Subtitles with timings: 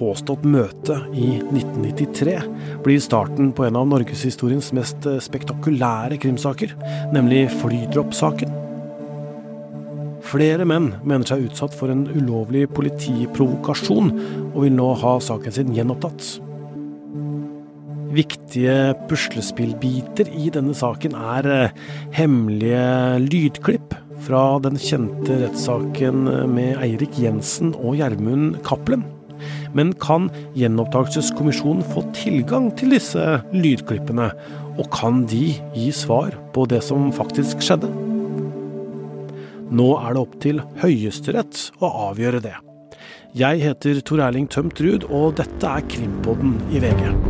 [0.00, 2.38] påstått møte i 1993
[2.86, 6.72] blir starten på en av norgeshistoriens mest spektakulære krimsaker,
[7.14, 8.56] nemlig flydroppsaken.
[10.30, 14.12] Flere menn mener seg utsatt for en ulovlig politiprovokasjon,
[14.52, 16.36] og vil nå ha saken sin gjenopptatt.
[18.10, 21.76] Viktige puslespillbiter i denne saken er eh,
[22.16, 23.94] hemmelige lydklipp
[24.26, 29.06] fra den kjente rettssaken med Eirik Jensen og Gjermund Cappelen.
[29.76, 34.30] Men kan Gjenopptakelseskommisjonen få tilgang til disse lydklippene,
[34.78, 37.90] og kan de gi svar på det som faktisk skjedde?
[39.70, 42.56] Nå er det opp til Høyesterett å avgjøre det.
[43.38, 47.29] Jeg heter Tor Erling Tømt Ruud, og dette er Krimpodden i VG.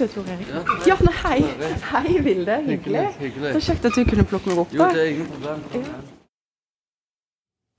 [0.00, 0.48] Er Tor Erik?
[0.88, 1.38] Ja, nei, hei.
[1.90, 2.56] Hei, Vilde.
[2.64, 3.04] Hyggelig.
[3.52, 4.72] Så kjekt at du kunne plukke meg opp.
[4.72, 5.62] Jo, det er ingen problem.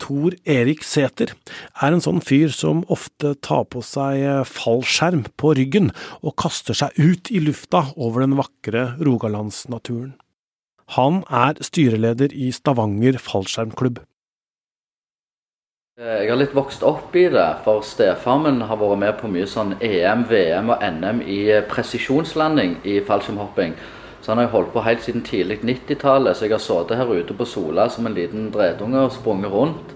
[0.03, 1.31] Tor Erik Sæther
[1.79, 6.97] er en sånn fyr som ofte tar på seg fallskjerm på ryggen og kaster seg
[6.99, 10.17] ut i lufta over den vakre rogalandsnaturen.
[10.97, 14.03] Han er styreleder i Stavanger fallskjermklubb.
[15.93, 19.45] Jeg har litt vokst opp i det, for stefaren min har vært med på mye
[19.45, 21.37] sånn EM, VM og NM i
[21.69, 23.75] presisjonslanding i fallskjermhopping.
[24.17, 27.37] Så han har holdt på helt siden tidlig 90-tallet, så jeg har sittet her ute
[27.37, 29.93] på Sola som en liten dredunge og sprunget rundt.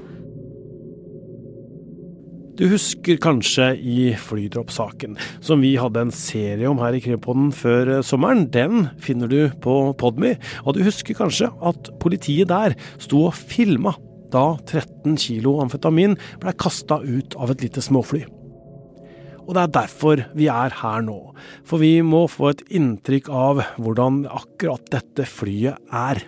[2.61, 8.03] Du husker kanskje i flydroppsaken, som vi hadde en serie om her i Krimpodden før
[8.05, 8.45] sommeren.
[8.53, 13.97] Den finner du på Podmy, og du husker kanskje at politiet der sto og filma
[14.33, 18.25] da 13 kilo amfetamin ble kasta ut av et lite småfly.
[19.47, 21.17] Og det er derfor vi er her nå,
[21.63, 26.19] for vi må få et inntrykk av hvordan akkurat dette flyet er.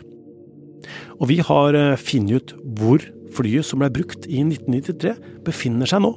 [1.20, 3.04] Og vi har funnet ut hvor
[3.36, 6.14] flyet som ble brukt i 1993 befinner seg nå,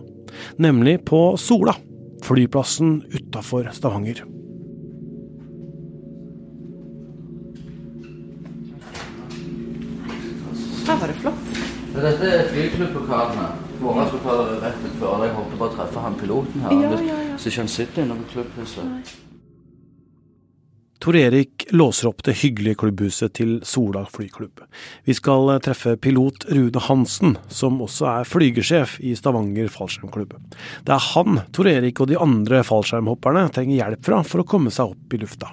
[0.62, 1.74] nemlig på Sola,
[2.22, 4.22] flyplassen utafor Stavanger.
[10.86, 11.51] Her var det flott.
[11.92, 13.50] Dette er flyklubblokalene.
[13.82, 15.26] Våre lokaler er rett utenfor.
[15.26, 16.78] Jeg håper bare å treffe han piloten her.
[16.78, 17.36] Ja, ja, ja.
[17.36, 19.12] Så ikke han sitter inne på klubbhuset.
[21.02, 24.62] Tor Erik låser opp det hyggelige klubbhuset til Sola flyklubb.
[25.04, 30.36] Vi skal treffe pilot Rune Hansen, som også er flygersjef i Stavanger fallskjermklubb.
[30.86, 34.70] Det er han Tor Erik og de andre fallskjermhopperne trenger hjelp fra for å komme
[34.70, 35.50] seg opp i lufta.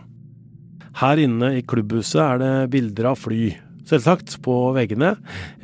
[1.02, 3.50] Her inne i klubbhuset er det bilder av fly,
[3.90, 5.16] selvsagt, på veggene,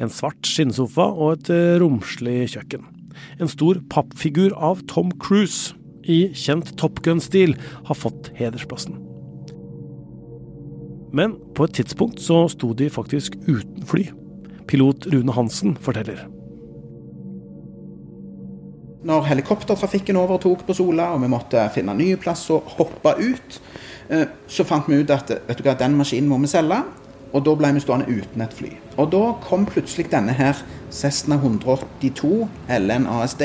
[0.01, 2.85] en svart skinnsofa og et romslig kjøkken.
[3.39, 5.75] En stor pappfigur av Tom Cruise
[6.05, 7.55] i kjent Top Gun-stil
[7.87, 8.99] har fått hedersplassen.
[11.15, 14.09] Men på et tidspunkt så sto de faktisk uten fly.
[14.67, 16.25] Pilot Rune Hansen forteller.
[19.05, 23.59] Når helikoptertrafikken overtok på Sola og vi måtte finne ny plass og hoppe ut,
[24.49, 25.31] så fant vi ut at
[25.61, 26.81] hva, den maskinen må vi selge.
[27.35, 28.71] Og da ble vi stående uten et fly.
[28.95, 30.61] Og da kom plutselig denne her
[30.93, 33.43] Cessna 182 LN ASD.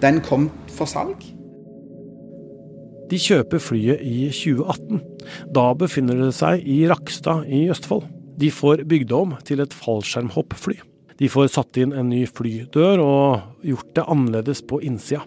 [0.00, 1.20] Den kom for salg.
[3.10, 5.02] De kjøper flyet i 2018.
[5.52, 8.06] Da befinner det seg i Rakstad i Østfold.
[8.40, 10.78] De får bygd om til et fallskjermhoppfly.
[11.20, 15.26] De får satt inn en ny flydør og gjort det annerledes på innsida.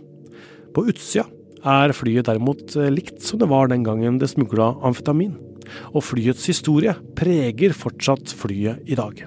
[0.74, 1.28] På utsida
[1.70, 5.36] er flyet derimot likt som det var den gangen det smugla amfetamin.
[5.94, 9.26] Og flyets historie preger fortsatt flyet i dag.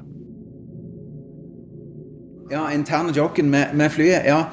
[2.51, 4.27] Ja, interne joken med, med flyet.
[4.27, 4.45] ja,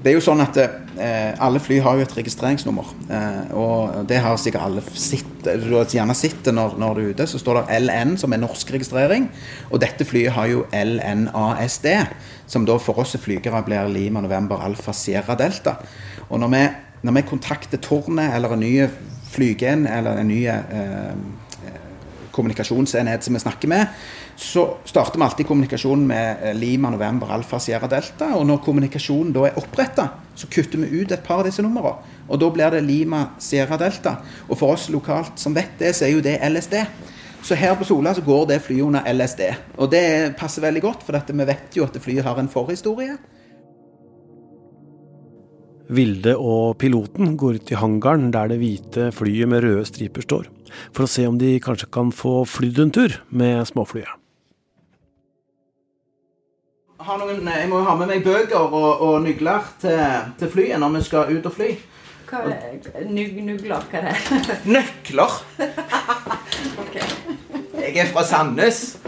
[0.00, 2.92] Det er jo sånn at eh, alle fly har jo et registreringsnummer.
[3.10, 7.26] Eh, og det har sikkert alle sitt, Du gjerne sett når, når du er ute.
[7.26, 9.26] Så står det LN, som er norsk registrering.
[9.70, 11.90] Og dette flyet har jo LNASD,
[12.46, 15.76] som da for oss flygere blir Lima November Alfa Sierra Delta.
[16.30, 16.64] Og når vi,
[17.02, 18.74] når vi kontakter tårnet eller en ny
[19.30, 21.14] flygen eller en ny eh,
[22.30, 23.86] kommunikasjonsenhet som vi snakker med,
[24.36, 28.30] så starter vi alltid kommunikasjonen med Lima November Alfa Sierra Delta.
[28.38, 31.98] Og når kommunikasjonen da er oppretta, så kutter vi ut et par av disse numrene.
[32.30, 34.16] Og da blir det Lima Sierra Delta.
[34.48, 36.78] Og for oss lokalt som vet det, så er jo det LSD.
[37.42, 39.42] Så her på Sola så går det flyet under LSD.
[39.80, 43.16] Og det passer veldig godt, for vi vet jo at flyet har en forhistorie.
[45.90, 50.46] Vilde og piloten går ut i hangaren der det hvite flyet med røde striper står,
[50.94, 54.14] for å se om de kanskje kan få flydd en tur med småflyet.
[57.00, 59.98] Noen, jeg må ha med meg bøker og, og nygler til,
[60.38, 61.70] til, flyet når vi skal ut og fly.
[62.30, 62.76] Hva er?
[63.10, 63.88] Nugler?
[63.90, 64.46] Hva er det?
[64.76, 65.38] Nøkler.
[66.84, 67.08] okay.
[67.80, 69.00] Jeg er fra Sandnes.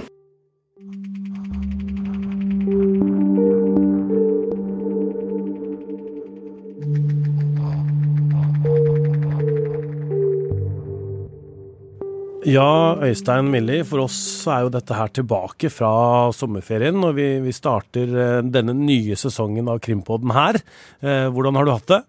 [12.43, 14.19] Ja, Øystein Milli, for oss
[14.50, 15.93] er jo dette her tilbake fra
[16.35, 20.59] sommerferien Og vi, vi starter eh, denne nye sesongen av Krimpodden her.
[20.99, 22.00] Eh, hvordan har du hatt det?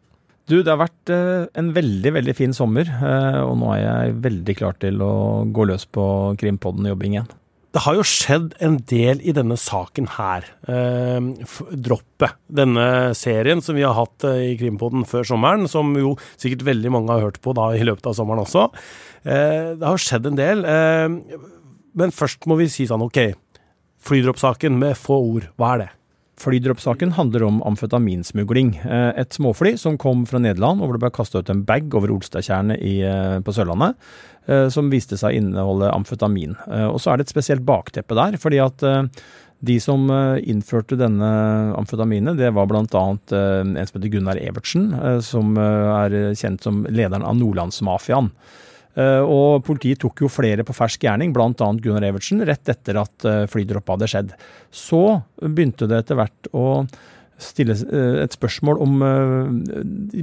[0.50, 2.89] Du, det har vært eh, en veldig, veldig fin sommer,
[3.45, 5.13] og nå er jeg veldig klar til å
[5.53, 6.06] gå løs på
[6.41, 7.29] Krimpodden-jobbing igjen.
[7.73, 10.45] Det har jo skjedd en del i denne saken her.
[10.69, 11.17] Eh,
[11.73, 12.35] droppet.
[12.45, 16.91] Denne serien som vi har hatt eh, i Krimpodden før sommeren, som jo sikkert veldig
[16.93, 18.67] mange har hørt på da i løpet av sommeren også.
[19.25, 20.61] Eh, det har skjedd en del.
[20.69, 21.41] Eh,
[21.97, 23.19] men først må vi si sånn, OK.
[24.05, 25.91] Flydroppsaken med få ord, hva er det?
[26.43, 28.75] Flydroppsaken handler om amfetaminsmugling.
[28.83, 31.93] Eh, et småfly som kom fra Nederland, og hvor det ble kasta ut en bag
[31.95, 33.95] over Olstadtjernet eh, på Sørlandet,
[34.47, 36.57] eh, som viste seg å inneholde amfetamin.
[36.89, 38.83] Og så er det et spesielt bakteppe der, fordi at
[39.63, 40.09] de som
[40.43, 41.29] innførte denne
[41.79, 42.83] amfetaminet, det var bl.a.
[42.83, 44.89] en som heter Gunnar Evertsen,
[45.23, 48.33] som er kjent som lederen av Nordlandsmafiaen.
[48.93, 51.49] Eh, og politiet tok jo flere på fersk gjerning, bl.a.
[51.57, 54.35] Gunnar Evertsen, rett etter at eh, flydroppet hadde skjedd.
[54.69, 55.01] Så
[55.41, 56.83] begynte det etter hvert å
[57.41, 58.99] stille eh, et spørsmål om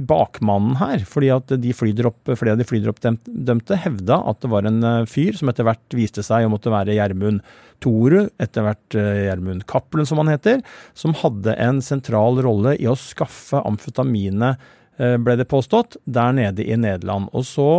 [0.07, 1.03] bakmannen her.
[1.05, 4.79] fordi at flydropp, Flere av de flydroppdømte hevda at det var en
[5.09, 7.43] fyr som etter hvert viste seg å måtte være Gjermund
[7.83, 10.63] Toru, etter hvert Gjermund Cappelen som han heter,
[10.95, 14.61] som hadde en sentral rolle i å skaffe amfetaminet,
[15.01, 17.31] ble det påstått, der nede i Nederland.
[17.33, 17.71] Og så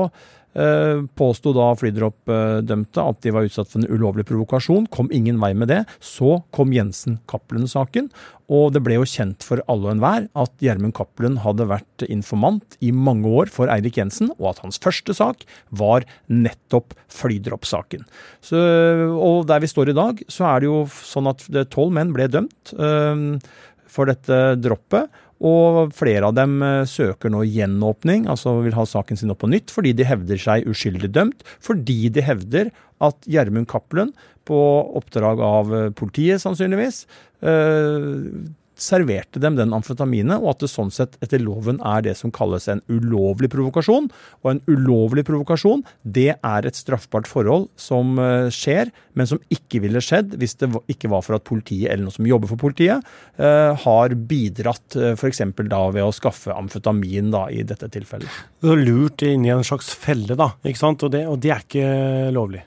[0.52, 4.84] påsto da flydroppdømte at de var utsatt for en ulovlig provokasjon.
[4.92, 5.82] Kom ingen vei med det.
[6.04, 8.10] Så kom Jensen-Cappelen-saken,
[8.52, 12.76] og det ble jo kjent for alle og enhver at Gjermund Cappelen hadde vært informant
[12.84, 18.04] i mange år for Eirik Jensen, og at hans første sak var nettopp flydroppsaken.
[18.52, 22.28] Og der vi står i dag, så er det jo sånn at tolv menn ble
[22.32, 23.40] dømt øh,
[23.92, 25.08] for dette droppet.
[25.42, 29.50] Og flere av dem eh, søker nå gjenåpning, altså vil ha saken sin opp på
[29.50, 31.42] nytt, fordi de hevder seg uskyldig dømt.
[31.62, 32.70] Fordi de hevder
[33.02, 34.58] at Gjermund Cappelen, på
[34.98, 37.04] oppdrag av eh, politiet sannsynligvis,
[37.46, 38.24] øh,
[38.78, 42.68] serverte dem den amfetaminet, og at det sånn sett etter loven er det som kalles
[42.72, 44.08] en ulovlig provokasjon.
[44.42, 49.82] Og en ulovlig provokasjon, det er et straffbart forhold som eh, skjer, men som ikke
[49.84, 53.12] ville skjedd hvis det ikke var for at politiet, eller noen som jobber for politiet,
[53.36, 55.42] eh, har bidratt uh, f.eks.
[55.68, 58.42] da ved å skaffe amfetamin da, i dette tilfellet.
[58.62, 61.04] Du har lurt inn i en slags felle, da, ikke sant?
[61.04, 61.88] Og det, og det er ikke
[62.34, 62.64] lovlig?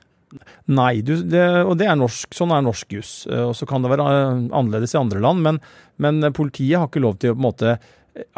[0.72, 3.14] Nei, du, det, og det er norsk, sånn er norsk juss.
[3.30, 5.62] Og så kan det være annerledes i andre land, men
[6.02, 7.78] men eh, politiet har ikke lov til å på en måte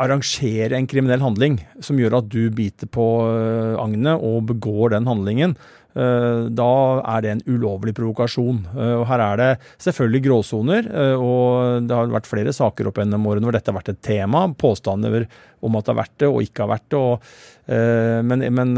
[0.01, 5.09] arrangere en kriminell handling som gjør at du biter på eh, agnet og begår den
[5.09, 5.57] handlingen.
[5.97, 6.71] Eh, da
[7.15, 8.63] er det en ulovlig provokasjon.
[8.77, 9.51] Og Her er det
[9.85, 13.93] selvfølgelig gråsoner, og det har vært flere saker opp gjennom årene hvor dette har vært
[13.95, 14.47] et tema.
[14.57, 15.27] Påstander
[15.65, 17.01] om at det har vært det og ikke har vært det.
[17.01, 17.31] Og,
[17.67, 18.69] men, men,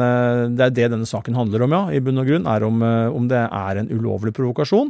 [0.57, 2.47] det er det denne saken handler om, ja, i bunn og grunn.
[2.49, 4.89] er om, om det er en ulovlig provokasjon.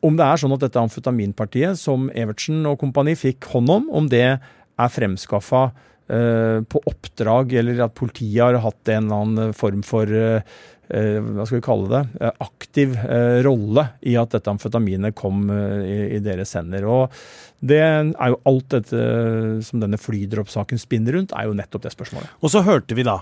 [0.00, 4.08] Om det er sånn at dette amfetaminpartiet som Evertsen og kompani fikk hånd om, om
[4.08, 5.66] det er fremskaffa
[6.08, 10.79] eh, på oppdrag, eller at politiet har hatt en eller annen form for eh, eh
[10.90, 16.16] hva skal vi kalle det, eh, aktiv eh, rolle i at dette amfetaminet kom eh,
[16.16, 16.86] i, deres hender.
[16.90, 17.20] Og
[17.60, 19.04] det er jo alt dette
[19.66, 22.34] som denne flydroppsaken spinner rundt, er jo nettopp det spørsmålet.
[22.40, 23.18] Og så hørte vi da,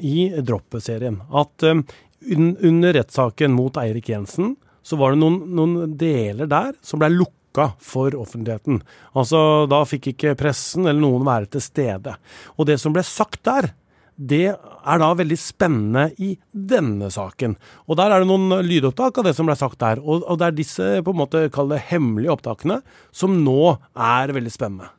[0.00, 4.54] i Droppet-serien, at under rettssaken mot Eirik Jensen
[4.86, 8.80] så var det noen, noen deler der som ble lukka for offentligheten.
[9.12, 12.16] Altså, da fikk ikke pressen eller noen være til stede.
[12.56, 13.74] Og det som ble sagt der,
[14.16, 17.56] det er da veldig spennende i denne saken.
[17.86, 20.00] Og der er det noen lydopptak av det som ble sagt der.
[20.00, 22.80] Og, det er disse på en måte, kall det hemmelige opptakene,
[23.12, 24.92] som nå er veldig spennende.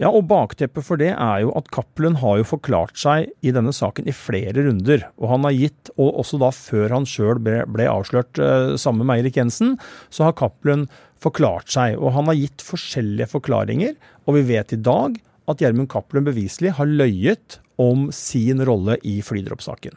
[0.00, 3.74] Ja, og Bakteppet for det er jo at Cappelen har jo forklart seg i denne
[3.76, 5.04] saken i flere runder.
[5.20, 9.04] Og han har gitt, og også da før han sjøl ble, ble, avslørt uh, sammen
[9.06, 9.76] med Eirik Jensen,
[10.08, 10.86] så har Cappelen
[11.22, 11.98] forklart seg.
[12.00, 13.92] Og han har gitt forskjellige forklaringer.
[14.24, 15.20] Og vi vet i dag
[15.50, 19.96] at Gjermund Cappelen beviselig har løyet om sin rolle i flydroppsaken.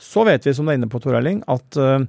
[0.00, 2.04] Så vet vi, som du er inne på, Tor Erling, at uh,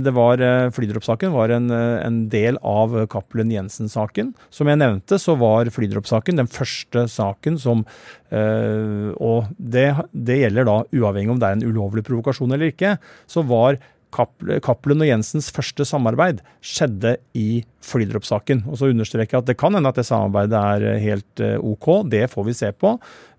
[0.00, 4.32] det var uh, flydroppsaken var en, en, del av Cappelen Jensen-saken.
[4.54, 7.84] Som jeg nevnte, så var flydroppsaken den første saken som
[8.30, 12.92] Og det, det, gjelder da uavhengig om det er en ulovlig provokasjon eller ikke,
[13.26, 13.80] så var
[14.10, 18.64] Cappelen og Jensens første samarbeid skjedde i flydroppsaken.
[18.68, 22.26] Og så understreker jeg at det kan hende at det samarbeidet er helt OK, det
[22.32, 22.96] får vi se på.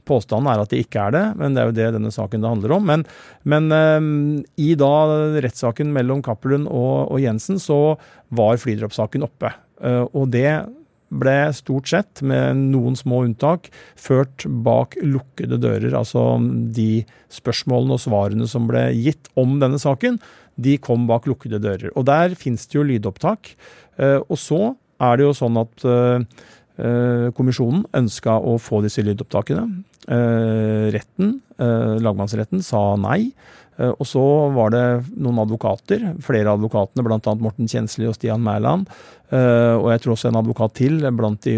[0.08, 2.52] Påstanden er at det ikke er det, men det er jo det denne saken det
[2.52, 2.92] handler om.
[2.92, 3.06] Men,
[3.44, 4.12] men um,
[4.60, 4.92] i da
[5.44, 7.98] rettssaken mellom Cappelen og, og, Jensen, så
[8.34, 9.54] var flydroppsaken oppe.
[9.82, 10.62] Uh, og det
[11.12, 13.68] ble stort sett, med noen små unntak,
[14.00, 15.92] ført bak lukkede dører.
[15.98, 16.24] Altså
[16.76, 17.04] de
[17.34, 20.22] spørsmålene og svarene som ble gitt om denne saken,
[20.62, 21.92] de kom bak lukkede dører.
[22.00, 23.54] Og der finnes det jo lydopptak.
[24.00, 26.26] Eh, og så er det jo sånn at eh,
[26.82, 29.68] eh, kommisjonen ønska å få disse lydopptakene.
[30.08, 33.34] Retten, lagmannsretten, sa nei.
[33.80, 34.22] Og så
[34.54, 34.84] var det
[35.16, 37.34] noen advokater, flere av advokatene, bl.a.
[37.42, 38.90] Morten Kjensli og Stian Mæland,
[39.32, 41.56] Eh, og jeg tror også en advokat til blant de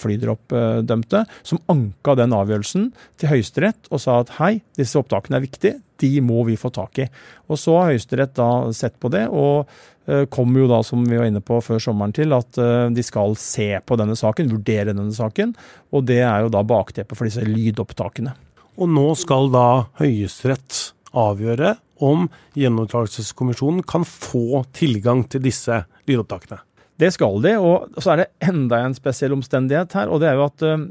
[0.00, 2.88] flydropp-dømte, som anka den avgjørelsen
[3.20, 7.02] til Høyesterett og sa at hei, disse opptakene er viktige, de må vi få tak
[7.04, 7.08] i.
[7.52, 9.68] Og så har Høyesterett da sett på det, og
[10.10, 12.56] kommer kom jo da, som vi var inne på før sommeren, til at
[12.90, 15.52] de skal se på denne saken, vurdere denne saken.
[15.94, 18.32] Og det er jo da bakteppet for disse lydopptakene.
[18.80, 19.66] Og nå skal da
[20.00, 20.80] Høyesterett
[21.16, 21.74] avgjøre
[22.04, 22.26] om
[22.56, 26.60] Gjenopptakelseskommisjonen kan få tilgang til disse lydopptakene.
[27.00, 27.54] Det skal de.
[27.60, 30.86] Og så er det enda en spesiell omstendighet her, og det er jo at uh,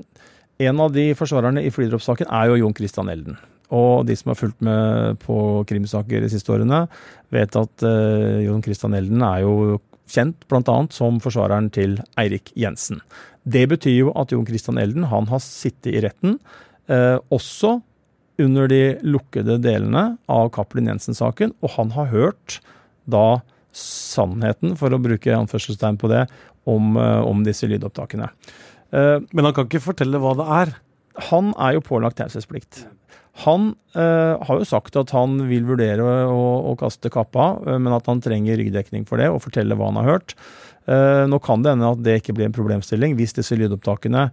[0.69, 3.37] en av de forsvarerne i flydroppssaken er jo Jon Christian Elden.
[3.75, 5.37] Og de som har fulgt med på
[5.69, 6.87] krimsaker de siste årene,
[7.33, 9.77] vet at uh, Jon Christian Elden er jo
[10.09, 10.77] kjent bl.a.
[10.93, 13.03] som forsvareren til Eirik Jensen.
[13.45, 16.39] Det betyr jo at Jon Christian Elden han har sittet i retten,
[16.89, 17.77] uh, også
[18.39, 22.59] under de lukkede delene av Cappelen Jensen-saken, og han har hørt
[23.09, 23.41] da
[23.75, 26.25] sannheten, for å bruke anførselstegn på det,
[26.69, 28.29] om, eh, om disse lydopptakene.
[28.91, 30.73] Eh, Men han kan ikke fortelle hva det er?
[31.29, 32.85] Han er jo pålagt taushetsplikt.
[33.45, 38.07] Han øh, har jo sagt at han vil vurdere å, å kaste kappa, men at
[38.09, 40.35] han trenger ryggdekning for det, og fortelle hva han har hørt.
[40.89, 44.29] Eh, nå kan det hende at det ikke blir en problemstilling hvis disse lydopptakene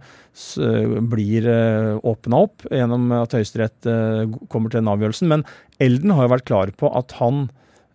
[1.11, 3.89] blir eh, åpna opp gjennom at Høyesterett
[4.49, 5.45] kommer til den avgjørelsen, men
[5.83, 7.47] Elden har jo vært klar på at han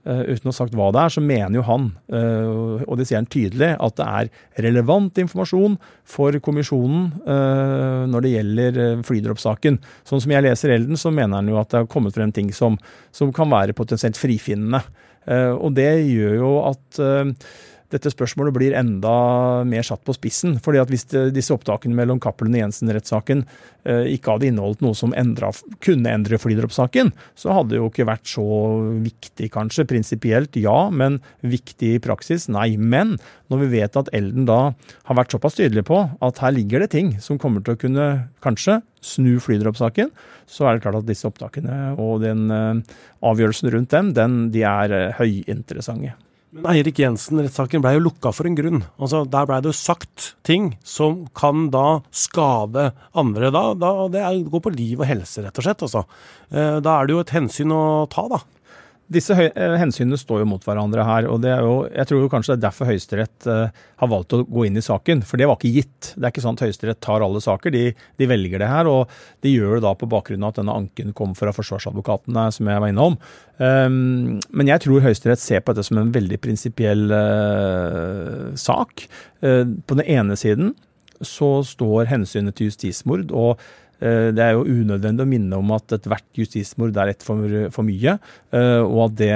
[0.03, 3.29] uten å ha sagt hva det er, så mener jo han, og det sier han
[3.31, 7.05] tydelig, at det er relevant informasjon for kommisjonen
[8.11, 9.79] når det gjelder flydroppsaken.
[10.03, 12.51] Sånn som jeg leser Elden, så mener han jo at det har kommet frem ting
[12.57, 12.81] som,
[13.15, 14.83] som kan være potensielt frifinnende.
[15.31, 17.03] og det gjør jo at
[17.93, 19.13] dette spørsmålet blir enda
[19.69, 20.59] mer satt på spissen.
[20.63, 23.45] fordi at Hvis disse opptakene mellom Cappelen og Jensen-rettssaken
[23.85, 25.53] eh, ikke hadde inneholdt noe som endra,
[25.85, 28.47] kunne endre flydroppsaken, så hadde det jo ikke vært så
[29.05, 29.87] viktig, kanskje.
[29.93, 32.75] Prinsipielt ja, men viktig i praksis nei.
[32.77, 33.19] Men
[33.53, 34.61] når vi vet at Elden da
[35.09, 38.09] har vært såpass tydelig på at her ligger det ting som kommer til å kunne
[38.45, 40.13] kanskje snu flydroppsaken,
[40.47, 44.67] så er det klart at disse opptakene og den eh, avgjørelsen rundt dem, den, de
[44.69, 46.15] er eh, høyinteressante.
[46.53, 48.83] Men Eirik Jensen-rettssaken ble jo lukka for en grunn.
[49.01, 53.49] Altså, Der blei det jo sagt ting som kan da skade andre.
[53.55, 55.85] Da, da, det går på liv og helse, rett og slett.
[55.89, 56.05] Altså.
[56.53, 57.83] Eh, da er det jo et hensyn å
[58.13, 58.43] ta, da.
[59.13, 61.27] Disse eh, hensynene står jo mot hverandre her.
[61.31, 64.79] og jo, Jeg tror kanskje det er derfor Høyesterett uh, har valgt å gå inn
[64.79, 65.25] i saken.
[65.27, 66.13] For det var ikke gitt.
[66.15, 67.75] Det er ikke sånn at Høyesterett tar alle saker.
[67.75, 68.91] De, de, velger det her.
[68.91, 69.11] Og
[69.45, 72.85] de gjør det da på bakgrunn av at denne anken kom fra forsvarsadvokatene, som jeg
[72.85, 73.19] var innom.
[73.59, 79.07] Um, men jeg tror Høyesterett ser på dette som en veldig prinsipiell uh, sak.
[79.45, 80.75] Uh, på den ene siden
[81.23, 83.82] så står hensynet til justismord og Eh,
[84.35, 88.17] det er jo unødvendig å minne om at ethvert justismord er ett for, mye,
[88.51, 89.35] eh, og at det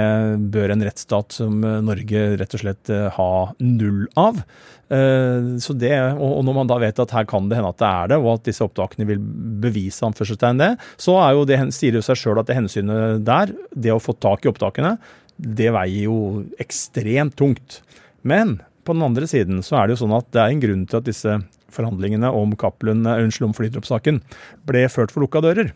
[0.53, 3.29] bør en rettsstat som eh, Norge rett og slett ha
[3.63, 4.41] null av.
[4.87, 8.11] Så det, og når man da vet at her kan det hende at det er
[8.13, 9.19] det, og at disse opptakene vil
[9.59, 13.51] bevise anførselstegn det, så er jo det, sier det seg sjøl at det hensynet der,
[13.75, 14.93] det å få tak i opptakene,
[15.35, 17.81] det veier jo ekstremt tungt.
[18.23, 20.87] Men på den andre siden så er det jo sånn at det er en grunn
[20.87, 21.35] til at disse
[21.73, 24.21] forhandlingene om Cappelen, eh, unnskyld, om flydroppsaken
[24.69, 25.73] ble ført for lukka dører.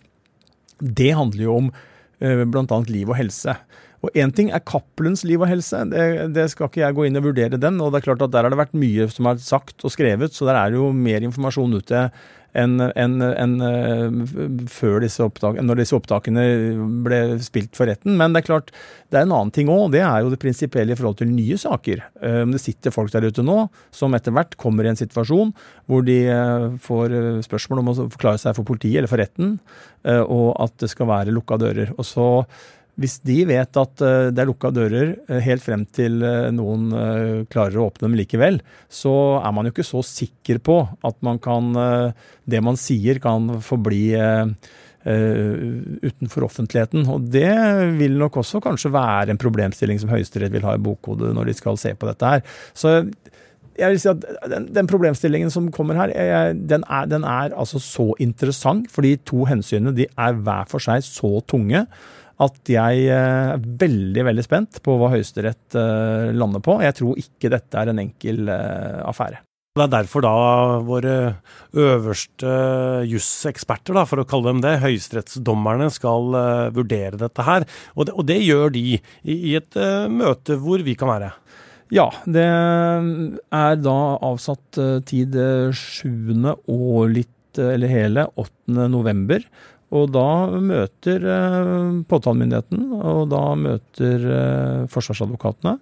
[0.82, 1.72] Det handler jo om
[2.22, 2.82] eh, bl.a.
[2.90, 3.56] liv og helse.
[4.02, 7.20] Og Én ting er Cappelens liv og helse, det, det, skal ikke jeg gå inn
[7.20, 7.78] og vurdere den.
[7.82, 10.34] og det er klart at Der har det vært mye som er sagt og skrevet,
[10.34, 12.08] så der er jo mer informasjon ute
[12.58, 16.44] enn en, en, eh, før disse opptak, når disse opptakene
[17.06, 18.18] ble spilt for retten.
[18.20, 18.74] Men det er klart,
[19.12, 19.92] det er en annen ting òg.
[19.96, 22.04] Det er jo det prinsipielle i forhold til nye saker.
[22.22, 23.64] Eh, det sitter folk der ute nå
[23.96, 25.56] som etter hvert kommer i en situasjon
[25.88, 27.16] hvor de eh, får
[27.48, 29.58] spørsmål om å forklare seg for politiet eller for retten,
[30.02, 31.92] og at det skal være lukka dører.
[31.94, 32.26] Og så
[33.02, 36.92] hvis de vet at eh, det er lukka dører eh, helt frem til eh, noen
[37.52, 40.78] klarer å åpne dem likevel, så er man jo ikke så sikker på
[41.08, 41.74] at man kan,
[42.50, 44.12] det man sier kan forbli
[45.02, 47.08] utenfor offentligheten.
[47.10, 47.50] Og det
[47.98, 51.58] vil nok også kanskje være en problemstilling som Høyesterett vil ha i bokhodet når de
[51.58, 52.44] skal se på dette her.
[52.78, 53.00] Så
[53.80, 56.14] jeg vil si at den, den problemstillingen som kommer her,
[56.54, 58.92] den, er, den, er, altså så interessant.
[58.94, 61.88] For de to hensynene de er hver for seg så tunge
[62.42, 66.80] at jeg eh, er veldig veldig spent på hva Høyesterett eh, lander på.
[66.86, 69.44] Jeg tror ikke dette er en enkel eh, affære.
[69.78, 70.32] Det er derfor da
[70.84, 71.14] våre
[71.80, 72.50] øverste
[73.08, 76.28] juseksperter, for å kalle dem det, høyesterettsdommerne, skal
[76.76, 77.64] vurdere dette her.
[77.96, 79.80] Og det, og det gjør de i, et
[80.12, 81.32] møte hvor vi kan være.
[81.92, 84.80] Ja, det er da avsatt
[85.10, 85.36] tid
[85.76, 86.08] 7.
[86.08, 88.88] Eh, og litt, eller hele 8.
[88.88, 89.44] november.
[89.92, 90.28] Og da
[90.64, 91.26] møter
[92.08, 94.24] påtalemyndigheten, og da møter
[94.92, 95.76] forsvarsadvokatene.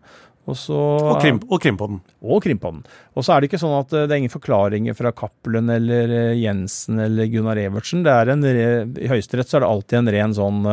[0.50, 2.00] Og, så, og, krim, og Krimpodden.
[2.26, 2.82] Og Krimpodden.
[3.14, 6.98] Og så er det ikke sånn at det er ingen forklaringer fra Cappelen eller Jensen
[7.04, 8.02] eller Gunnar Evertsen.
[8.08, 10.66] Det er en, I Høyesterett så er det alltid en ren sånn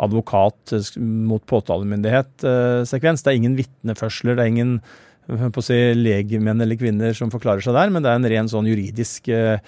[0.00, 3.26] advokat mot påtalemyndighet-sekvens.
[3.26, 4.74] Det er ingen vitneførsler, det er ingen
[5.30, 8.50] på å si, legmenn eller -kvinner som forklarer seg der, men det er en ren
[8.50, 9.58] sånn juridisk uh,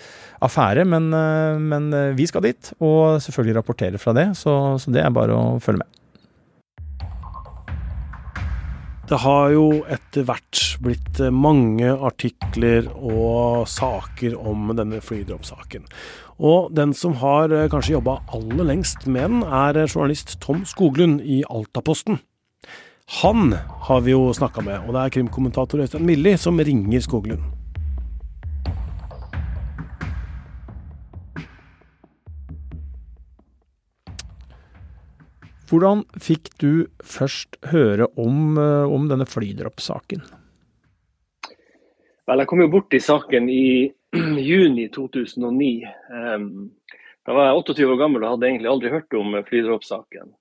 [0.40, 0.85] affære.
[0.85, 5.04] Men, uh, men uh, vi skal dit, og selvfølgelig rapportere fra det, så, så det
[5.04, 5.99] er bare å følge med.
[9.12, 15.85] Det har jo etter hvert blitt mange artikler og saker om denne flydroppsaken.
[16.42, 20.64] Og den som har eh, kanskje jobba aller lengst med den, er eh, journalist Tom
[20.66, 22.23] Skoglund i Altaposten.
[23.06, 27.42] Han har vi jo snakka med, og det er krimkommentator Øystein Milli som ringer Skoglund.
[35.73, 40.21] Hvordan fikk du først høre om, eh, om denne flydroppsaken?
[42.28, 43.92] Vel, Jeg kom jo borti saken i
[44.52, 45.88] juni 2009.
[47.26, 50.32] Da var jeg 28 år gammel og hadde egentlig aldri hørt om flydroppsaken.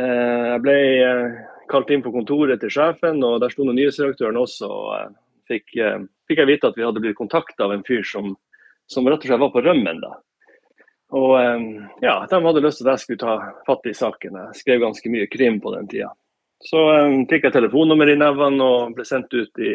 [0.00, 1.40] Eh, jeg ble eh,
[1.72, 4.68] kalt inn på kontoret til sjefen, og der sto nyhetsredaktøren også.
[4.68, 5.14] og eh,
[5.50, 5.74] fikk,
[6.28, 8.34] fikk, jeg vite at vi hadde blitt kontakta av en fyr som,
[8.90, 10.00] som, rett og slett var på rømmen.
[10.04, 10.14] da.
[11.12, 11.34] Og
[12.00, 13.34] ja, De hadde lyst til at jeg skulle ta
[13.66, 14.38] fatt i saken.
[14.46, 16.08] Jeg skrev ganske mye krim på den tida.
[16.64, 16.78] Så
[17.28, 19.74] fikk jeg telefonnummer i nevene og ble sendt ut i,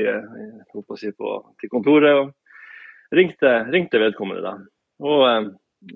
[0.98, 2.24] si, på, til kontoret.
[2.24, 2.34] og
[3.12, 4.56] ringte, ringte vedkommende da.
[5.04, 5.50] Og eh,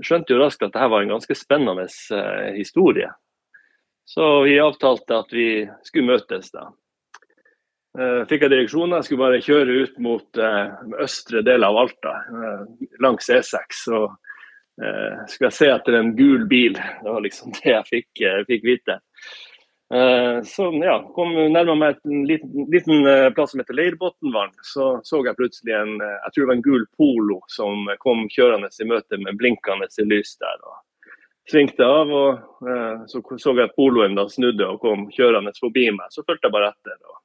[0.05, 3.09] skjønte jo raskt at dette var en ganske spennende eh, historie.
[4.12, 5.50] Så vi avtalte at vi
[5.88, 6.65] skulle møtes da.
[8.00, 12.17] Eh, fikk jeg direksjonen, jeg skulle bare kjøre ut mot eh, østre del av Alta,
[12.28, 13.86] eh, langs E6.
[13.86, 14.04] Så
[15.30, 16.74] skulle jeg se etter en gul bil.
[16.74, 18.95] Det var liksom det jeg fikk, fikk vite.
[20.47, 23.04] Så ja, kom nærma meg en liten, liten,
[23.36, 24.56] plass som heter Leirbotnvann.
[24.65, 28.71] Så så jeg plutselig en jeg tror det var en gul Polo som kom kjørende
[28.71, 30.63] i møte med blinkende lys der.
[30.63, 30.80] og
[31.49, 32.67] Svingte av, og
[33.10, 36.12] så så jeg at Poloen da snudde og kom kjørende forbi meg.
[36.13, 36.99] Så fulgte jeg bare etter.
[37.10, 37.17] og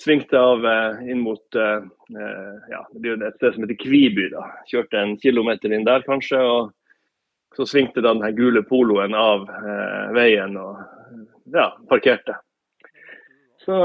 [0.00, 0.62] Svingte av
[1.02, 4.28] inn mot ja, et sted som heter Kviby.
[4.32, 4.46] da.
[4.70, 6.38] Kjørte en kilometer inn der kanskje.
[6.38, 6.70] og
[7.56, 10.78] så svingte da den gule poloen av eh, veien og
[11.52, 12.38] ja, parkerte.
[13.64, 13.76] Så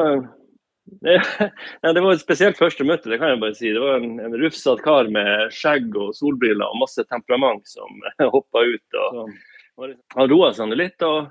[1.01, 1.23] det,
[1.93, 3.71] det var et spesielt første møte, det kan jeg bare si.
[3.73, 8.01] Det var en, en rufsete kar med skjegg og solbriller og masse temperament som
[8.35, 9.01] hoppa ut.
[9.01, 11.29] og Han roa seg litt og,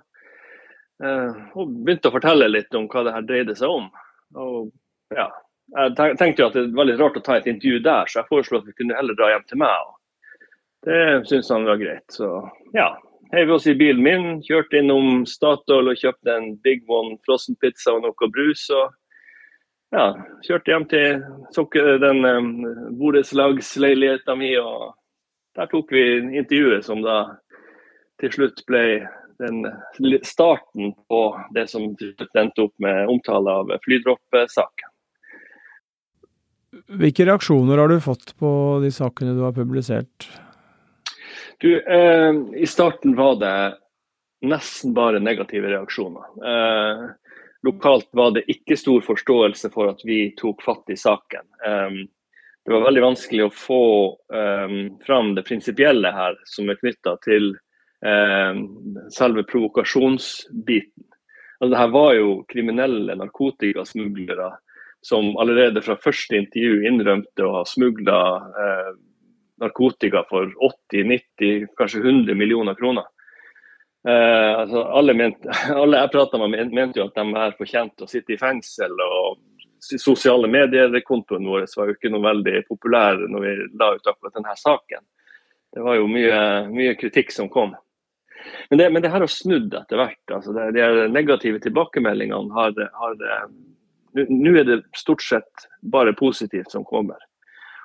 [1.05, 3.91] eh, og, begynte å fortelle litt om hva det her dreide seg om.
[4.37, 4.71] Og,
[5.17, 5.31] ja,
[5.77, 8.31] jeg tenkte jo at det var litt rart å ta et intervju der, så jeg
[8.31, 9.93] foreslo at vi kunne heller dra hjem til meg.
[10.87, 12.05] Det syntes han var greit.
[12.15, 12.29] Så
[12.77, 12.93] ja,
[13.33, 18.05] heiv oss i bilen min, kjørte innom Statoil og kjøpte en Big One frossenpizza og
[18.05, 18.69] noe brus.
[18.71, 18.95] og
[19.95, 20.07] ja,
[20.47, 22.49] Kjørte hjem til den um,
[22.99, 24.95] borettslagsleiligheta mi, og
[25.57, 26.05] der tok vi
[26.39, 27.21] intervjuet som da
[28.21, 28.83] til slutt ble
[29.39, 29.67] den
[30.25, 31.23] starten på
[31.55, 34.93] det som endte opp med omtale av flydroppesaken.
[37.01, 38.51] Hvilke reaksjoner har du fått på
[38.83, 40.29] de sakene du har publisert?
[41.61, 43.57] Du, eh, I starten var det
[44.45, 46.27] nesten bare negative reaksjoner.
[46.45, 47.05] Eh,
[47.63, 51.47] lokalt var det ikke stor forståelse for at vi tok fatt i saken.
[51.67, 51.99] Eh,
[52.67, 53.85] det var veldig vanskelig å få
[54.35, 57.53] eh, fram det prinsipielle her, som er knytta til
[58.05, 58.63] eh,
[59.15, 61.09] selve provokasjonsbiten.
[61.57, 64.53] Altså, det her var jo kriminelle narkotikasmuglere
[65.07, 68.17] som allerede fra første intervju innrømte å ha smugla
[69.63, 70.51] narkotika for
[70.93, 73.07] 80-90, kanskje 100 millioner kroner.
[74.07, 78.11] Eh, altså alle, mente, alle, jeg prata med, mente jo at de her fortjente å
[78.11, 78.93] sitte i fengsel.
[78.95, 79.41] og
[79.83, 84.55] Sosiale medier-kontoen vår var jo ikke noe veldig populær når vi la ut akkurat denne
[84.59, 85.03] saken.
[85.75, 86.39] Det var jo mye,
[86.71, 87.75] mye kritikk som kom.
[88.71, 90.23] Men det, men det her har snudd etter hvert.
[90.33, 93.17] altså det, De negative tilbakemeldingene har, har
[94.17, 97.19] Nå er det stort sett bare positivt som kommer.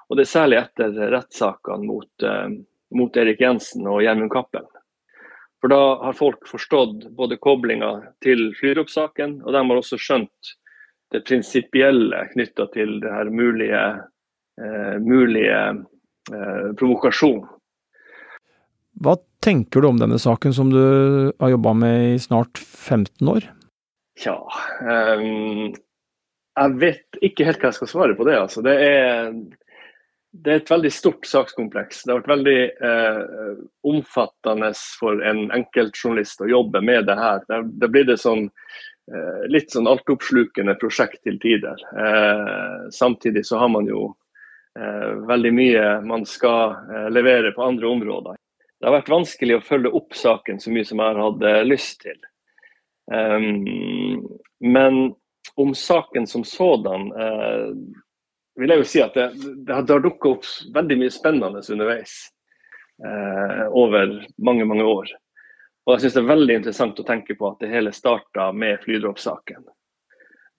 [0.07, 2.47] Og Det er særlig etter rettssakene mot, uh,
[2.95, 4.69] mot Erik Jensen og Gjermund Cappelen.
[5.61, 7.91] For da har folk forstått både koblinga
[8.25, 10.55] til flyroppsaken, og de har også skjønt
[11.13, 13.81] det prinsipielle knytta til det her mulige,
[14.57, 15.59] eh, mulige
[16.31, 17.43] eh, provokasjon
[19.01, 20.81] hva tenker du om denne saken som du
[21.41, 23.47] har jobba med i snart 15 år?
[24.19, 24.35] Tja
[25.17, 25.71] um,
[26.59, 28.35] Jeg vet ikke helt hva jeg skal svare på det.
[28.37, 28.61] Altså.
[28.65, 29.31] Det, er,
[30.31, 32.03] det, er, et veldig stort sakskompleks.
[32.03, 37.43] Det har vært veldig eh, omfattende for en enkeltjournalist å jobbe med det her.
[37.49, 41.83] Det, det blir det sånn eh, litt sånn altoppslukende prosjekt til tider.
[41.91, 44.11] Eh, samtidig så har man jo
[45.27, 46.77] veldig mye man skal
[47.11, 48.37] levere på andre områder
[48.81, 52.17] det har vært vanskelig å følge opp saken så mye som jeg hadde lyst til.
[53.13, 54.23] Um,
[54.57, 54.95] men
[55.61, 57.75] om saken som sådan uh,
[58.59, 59.31] vil jeg jo si at det,
[59.65, 62.15] det har, har dukka opp veldig mye spennende underveis.
[63.05, 65.07] eh, over mange, mange år.
[65.85, 68.83] Og jeg syns det er veldig interessant å tenke på at det hele starta med
[68.83, 69.63] flydroppsaken.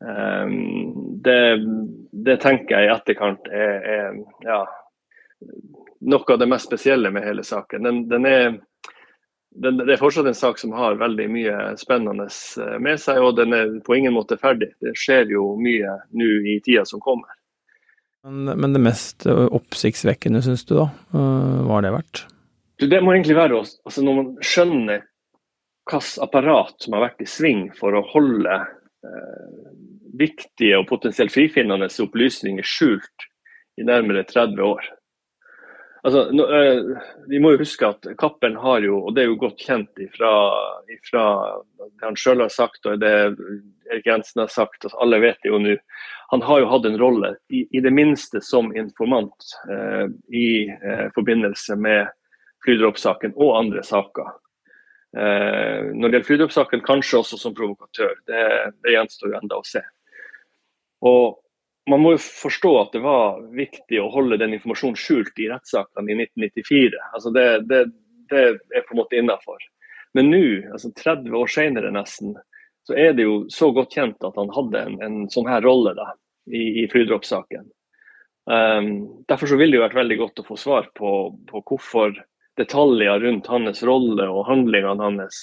[0.02, 1.62] Um, det,
[2.10, 4.64] det, tenker jeg i etterkant er, er ja,
[6.10, 7.86] noe av det mest spesielle med hele saken.
[7.86, 8.48] Den, den er,
[9.62, 13.38] den, det er fortsatt en sak som har veldig mye spennende eh, med seg, og
[13.38, 14.72] den er på ingen måte ferdig.
[14.82, 17.30] Det skjer jo mye nå i tida som kommer.
[18.24, 20.90] Men, men det mest eh, oppsiktsvekkende, syns du da?
[21.14, 22.26] Eh, hva har det vært?
[22.82, 25.02] Det må egentlig være altså når man skjønner
[25.90, 29.68] hvilket apparat som har vært i sving for å holde eh,
[30.18, 33.26] viktige og potensielt frifinnende opplysninger skjult
[33.80, 34.90] i nærmere 30 år.
[36.02, 39.38] Altså, nå, eh, vi må jo huske at Cappelen har jo, og det er jo
[39.38, 40.32] godt kjent ifra,
[40.90, 41.26] ifra
[41.78, 43.12] det han sjøl har sagt og det
[43.90, 45.76] Erik Jensen har sagt, altså, alle vet jo nå.
[46.32, 51.08] Han har jo hatt en rolle, i, i det minste som informant, eh, i eh,
[51.14, 52.08] forbindelse med
[52.64, 54.38] flydroppsaken og andre saker.
[55.12, 58.14] når det gjelder flydroppsaken, kanskje også som provokatør.
[58.24, 58.44] Det,
[58.80, 59.82] det gjenstår jo enda å se.
[61.04, 61.42] Og
[61.90, 66.12] man må jo forstå at det var viktig å holde den informasjonen skjult i rettssakene
[66.12, 67.02] i 1994.
[67.10, 67.82] Altså det, det,
[68.30, 68.44] det,
[68.76, 69.64] er på en måte innafor.
[70.14, 70.44] Men nå,
[70.76, 72.36] altså 30 år senere nesten,
[72.88, 75.94] så er det jo så godt kjent at han hadde en, en sånn her rolle
[75.98, 76.10] da,
[76.50, 77.68] i, i flydroppsaken.
[78.50, 78.86] Um,
[79.30, 81.10] derfor så ville det jo vært veldig godt å få svar på,
[81.46, 82.16] på hvorfor
[82.58, 85.42] detaljer rundt hans rolle og handlingene hans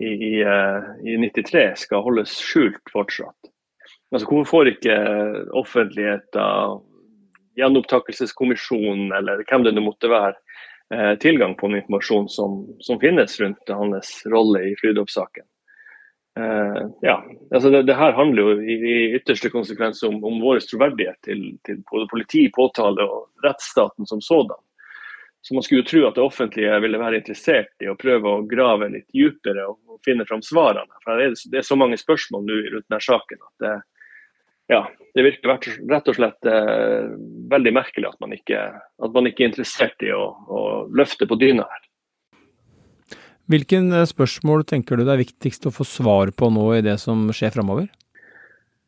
[0.00, 3.52] i, i, uh, i 93 skal holdes skjult fortsatt.
[4.12, 4.96] Altså, hvorfor får ikke
[5.56, 6.80] offentligheten,
[7.60, 10.36] gjenopptakelseskommisjonen eller hvem det nå måtte være,
[10.94, 15.44] eh, tilgang på informasjon som, som finnes rundt hans rolle i flydoppsaken?
[16.40, 17.18] Uh, ja,
[17.52, 21.42] altså det, det, her handler jo i, i ytterste konsekvens om, om vår troverdighet til,
[21.66, 24.56] til, både politi, påtale og rettsstaten som sådan.
[25.42, 28.44] Så man skulle jo tro at det offentlige ville være interessert i å prøve å
[28.48, 31.00] grave litt dypere og, og finne fram svarene.
[31.02, 33.74] For det er, det er, så mange spørsmål nå rundt denne saken at det,
[34.72, 35.52] ja, det virker
[35.90, 37.10] rett og slett eh,
[37.52, 40.60] veldig merkelig at man, ikke, at man ikke er interessert i å, å
[40.94, 41.88] løfte på dyna her.
[43.50, 46.98] Hvilken eh, spørsmål tenker du det er viktigst å få svar på nå i det
[47.02, 47.88] som skjer framover?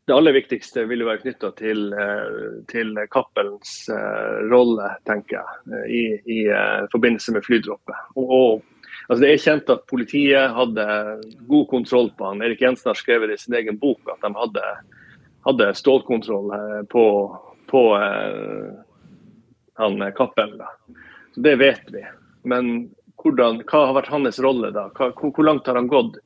[0.04, 5.84] Det aller viktigste vil jo være knytta til, eh, til Cappelens uh, rolle, tenker jeg,
[5.88, 6.40] i, i
[6.92, 8.10] forbindelse med flydroppet.
[8.20, 10.88] Og, og, altså det er kjent at politiet hadde
[11.48, 12.44] god kontroll på han.
[12.44, 14.66] Erik Jensen har skrevet i sin egen bok at de hadde
[15.44, 17.04] hadde stålkontroll eh, på,
[17.66, 18.72] på eh,
[19.74, 20.62] han eh, Cappelen.
[21.34, 22.04] Det vet vi.
[22.42, 22.90] Men
[23.24, 24.88] hvordan, hva har vært hans rolle da?
[24.94, 26.18] Hva, hvor langt har han gått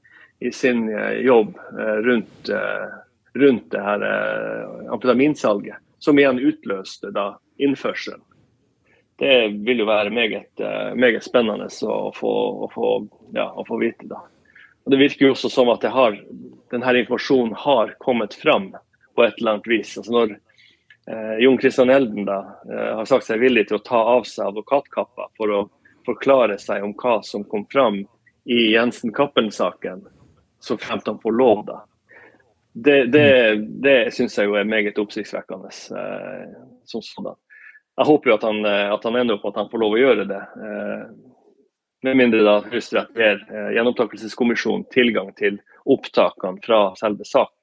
[0.42, 0.84] i sin
[1.24, 1.56] jobb
[2.06, 2.50] rundt,
[3.34, 4.04] rundt det her
[4.94, 8.22] amfetaminsalget, som igjen utløste da innførselen?
[9.18, 9.32] Det
[9.66, 10.62] vil jo være meget,
[10.94, 12.34] meget spennende å få,
[12.66, 12.90] å, få,
[13.34, 14.06] ja, å få, vite.
[14.06, 14.20] da.
[14.86, 16.14] Og Det virker jo også som at har,
[16.70, 18.70] denne informasjonen har kommet fram
[19.18, 19.96] på et eller annet vis.
[19.98, 22.38] Altså når eh, Jon Christian Elden da,
[22.70, 25.60] eh, har sagt seg villig til å ta av seg advokatkappa for å
[26.08, 28.00] forklare seg om hva som kom fram
[28.48, 30.06] i Jensen Cappelen-saken,
[30.60, 31.82] så fremt han får lov, da.
[32.72, 33.28] Det, det,
[33.82, 37.36] det syns jeg jo er meget oppsiktsvekkende eh, som sådan.
[37.98, 39.98] Jeg håper jo at han, eh, at han, ender opp at han får lov å
[39.98, 40.42] gjøre det.
[40.66, 41.06] Eh,
[42.06, 45.58] med mindre da Høyesterett eh, Gjenopptakelseskommisjonen tilgang til
[45.90, 47.56] opptakene fra selve saken.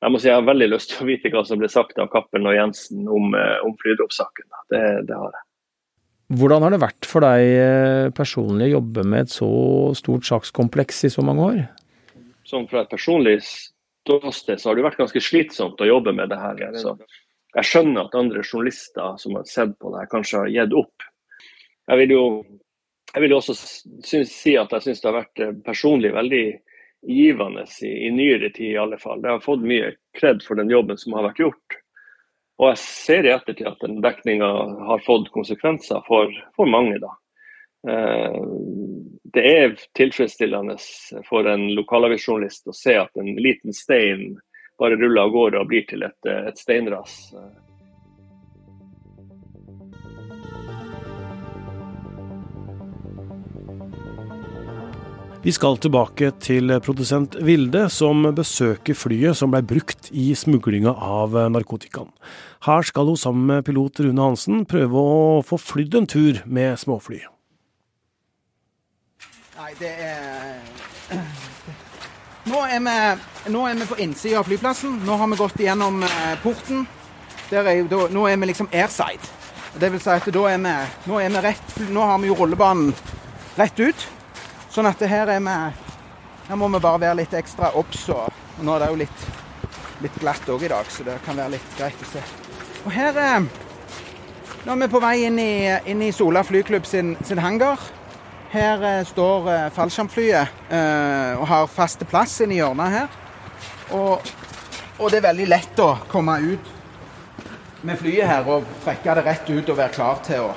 [0.00, 2.10] Jeg må si jeg har veldig lyst til å vite hva som ble sagt av
[2.10, 4.48] Cappelen og Jensen om, om Flydropp-saken.
[4.72, 5.44] Det, det, har jeg.
[6.30, 9.50] Hvordan har det vært for deg eh, personlig å jobbe med et så
[9.98, 11.58] stort sakskompleks i så mange år?
[12.46, 16.38] Som fra et personlig ståsted så har det vært ganske slitsomt å jobbe med det
[16.38, 16.62] her.
[16.78, 16.94] Så
[17.56, 21.06] jeg skjønner at andre journalister som har sett på det her, kanskje har gitt opp.
[21.90, 22.24] Jeg vil jo,
[23.10, 26.44] jeg vil også synes, si at jeg syns det har vært eh, personlig veldig
[27.10, 29.18] givende i, i nyere tid, i alle fall.
[29.24, 31.79] Jeg har fått mye kred for den jobben som har vært gjort.
[32.60, 34.48] Og jeg ser i ettertid at den dekninga
[34.90, 36.98] har fått konsekvenser for, for mange.
[37.00, 37.14] da.
[37.88, 38.42] Eh,
[39.32, 40.76] det er tilfredsstillende
[41.28, 44.34] for en lokalavisjournalist å se at en liten stein
[44.80, 47.16] bare ruller av gårde og blir til et, et steinras.
[55.40, 61.32] Vi skal tilbake til produsent Vilde, som besøker flyet som ble brukt i smuglinga av
[61.54, 62.10] narkotikaen.
[62.66, 66.76] Her skal hun sammen med pilot Rune Hansen prøve å få flydd en tur med
[66.82, 67.22] småfly.
[69.56, 71.24] Nei, det er
[72.50, 72.98] Nå er vi,
[73.56, 75.00] nå er vi på innsida av flyplassen.
[75.08, 76.84] Nå har vi gått igjennom eh, porten.
[77.48, 79.32] Er, nå er vi liksom airside.
[79.80, 82.36] Det vil si at da er vi, nå er vi rett Nå har vi jo
[82.36, 82.92] rullebanen
[83.56, 84.10] rett ut.
[84.70, 85.56] Sånn at her er vi
[86.50, 88.08] Her må vi bare være litt ekstra obs.
[88.10, 89.24] Og nå er det jo litt,
[90.02, 92.22] litt glatt òg i dag, så det kan være litt greit å se.
[92.84, 93.18] Og her
[94.60, 95.52] Nå er vi på vei inn i,
[95.88, 97.80] inn i Sola flyklubb sin, sin hangar.
[98.52, 103.14] Her eh, står eh, fallskjermflyet eh, og har faste plass inni hjørnet her.
[103.96, 104.26] Og,
[104.98, 106.68] og, det er veldig lett å komme ut
[107.88, 110.52] med flyet her og trekke det rett ut og være klar til å,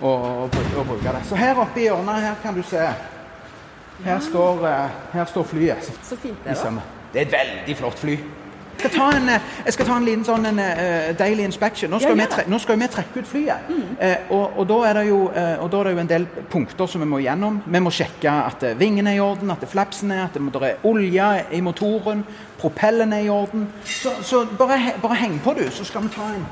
[0.00, 0.14] å,
[0.46, 1.26] å, å bruke det.
[1.28, 2.86] Så her oppe i hjørnet her kan du se
[4.04, 5.92] her står, eh, her står flyet.
[6.02, 6.70] Så fint det da.
[7.12, 8.18] Det er et veldig flott fly.
[8.76, 11.90] Jeg skal ta en, eh, jeg skal ta en liten sånn en, uh, daily inspection.
[11.90, 13.70] Nå skal, ja, vi, nå skal vi trekke ut flyet.
[13.70, 13.96] Mm.
[14.02, 16.26] Uh, og, og, da er det jo, uh, og da er det jo en del
[16.52, 17.62] punkter som vi må gjennom.
[17.64, 21.30] Vi må sjekke at vingene er i orden, at flapsen er, at det er olje
[21.56, 22.24] i motoren,
[22.60, 23.66] propellen er i orden.
[23.84, 26.44] Så, så bare, bare, heng på, du, så skal vi ta en,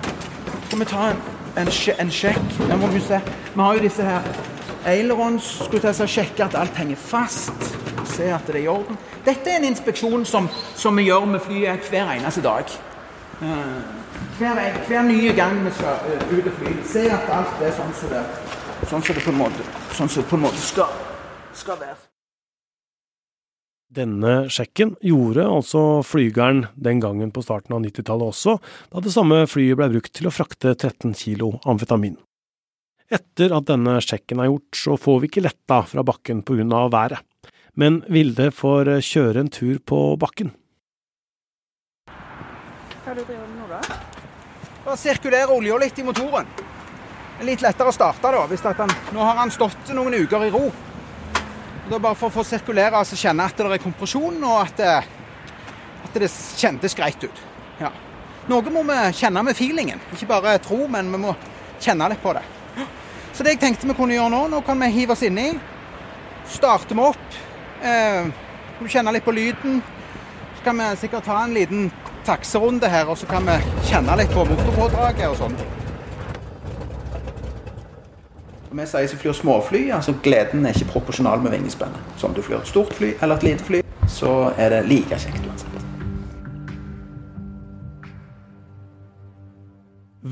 [0.64, 1.22] skal vi ta en,
[1.61, 2.59] en, en sjekk.
[2.80, 3.20] må vi se.
[3.54, 4.54] Vi har jo disse her
[4.88, 5.49] ailerons.
[5.64, 7.68] Skulle til å sjekke at alt henger fast.
[8.14, 8.99] Se at det er i orden.
[9.25, 12.70] Dette er en inspeksjon som, som vi gjør med flyet hver eneste dag.
[13.40, 13.81] Uh,
[14.38, 16.75] hver, hver, nye gang vi skal uh, ut og fly.
[16.88, 18.25] Se at alt er sånn som det,
[18.87, 20.92] sånn som det på en måte, sånn på en måte skal,
[21.57, 22.03] skal være.
[23.94, 28.57] Denne sjekken gjorde altså flygeren den gangen på starten av 90-tallet også,
[28.90, 32.16] da det samme flyet ble brukt til å frakte 13 kilo amfetamin.
[33.14, 37.22] Etter at denne sjekken er gjort, så får vi ikke letta fra bakken av været.
[37.74, 40.53] Men Vilde får eh, kjøre en tur på bakken.
[42.07, 43.98] Hva er det du driver med nå, da?
[44.85, 46.46] Bare sirkulere olja litt i motoren.
[47.42, 48.44] Litt lettere å starte, da.
[48.50, 50.64] Hvis han, nå har han stått noen uker i ro.
[51.85, 54.79] Det er bare for å få sirkulere altså kjenne at det er kompresjon, og at
[54.81, 54.92] det,
[56.07, 57.42] at det kjentes greit ut.
[57.83, 57.90] Ja.
[58.48, 60.03] Noe må vi kjenne med feelingen.
[60.14, 61.35] Ikke bare tro, men vi må
[61.83, 62.44] kjenne litt på det.
[63.35, 65.49] Så det jeg tenkte vi kunne gjøre nå, nå kan vi hive oss inni.
[66.47, 67.38] Starte vi opp.
[67.83, 68.29] Eh,
[68.87, 69.81] kjenne litt på lyden.
[70.55, 71.88] Så kan vi sikkert ta en liten
[72.25, 73.59] takserunde her, og så kan vi
[73.90, 75.59] kjenne litt på motorpådraget og sånn.
[78.75, 82.14] Vi sier som flyr småfly, altså gleden er ikke proporsjonal med vingespennet.
[82.18, 85.18] Så om du flyr et stort fly eller et lite fly, så er det like
[85.18, 85.74] kjekt uansett.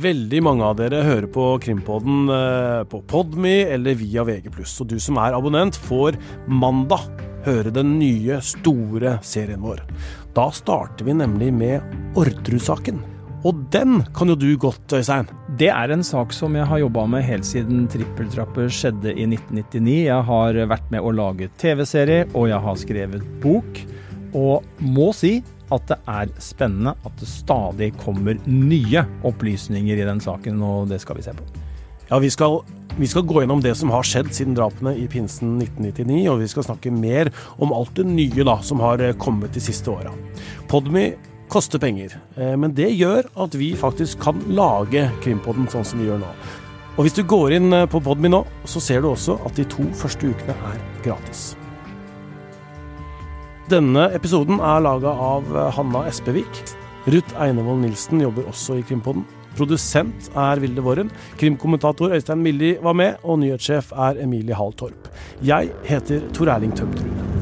[0.02, 4.50] Veldig mange av dere hører på Krimpodden eh, på Podme eller via VG+.
[4.50, 6.16] Og du som er abonnent, får
[6.50, 7.04] mandag
[7.46, 9.82] høre den nye, store serien vår.
[10.34, 12.98] Da starter vi nemlig med Orderud-saken.
[13.46, 15.30] Og den kan jo du godt, Øystein.
[15.58, 19.96] Det er en sak som jeg har jobba med helt siden Trippeltrapper skjedde i 1999.
[20.06, 23.82] Jeg har vært med å lage TV-serie, og jeg har skrevet bok.
[24.38, 25.40] Og må si
[25.72, 31.00] at det er spennende at det stadig kommer nye opplysninger i den saken, og det
[31.02, 31.48] skal vi se på.
[32.12, 32.58] Ja, vi skal,
[32.98, 36.48] vi skal gå gjennom det som har skjedd siden drapene i pinsen 1999, og vi
[36.52, 40.12] skal snakke mer om alt det nye da, som har eh, kommet de siste åra.
[40.68, 41.12] Podmy
[41.52, 46.10] koster penger, eh, men det gjør at vi faktisk kan lage Krimpodden sånn som vi
[46.10, 46.34] gjør nå.
[46.98, 49.68] Og hvis du går inn eh, på Podmy nå, så ser du også at de
[49.72, 51.52] to første ukene er gratis.
[53.72, 55.46] Denne episoden er laga av
[55.78, 56.58] Hanna Espevik.
[57.08, 59.24] Ruth Einevold Nilsen jobber også i Krimpodden.
[59.56, 61.08] Produsent er Vilde Våren.
[61.40, 65.08] Krimkommentator Øystein Milli var med, og nyhetssjef er Emilie Hall Torp.
[65.40, 67.41] Jeg heter Tor Erling Tømtrud.